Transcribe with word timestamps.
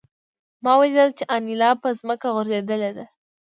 ما 0.63 0.71
ولیدل 0.79 1.09
چې 1.17 1.23
انیلا 1.35 1.69
په 1.81 1.87
ځمکه 1.99 2.27
غورځېدلې 2.35 2.91
ده 2.97 3.05